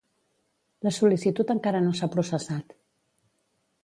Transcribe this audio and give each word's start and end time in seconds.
La 0.87 0.93
sol·licitud 0.95 1.53
encara 1.55 1.81
no 1.89 1.93
s'ha 1.99 2.09
processat. 2.15 2.75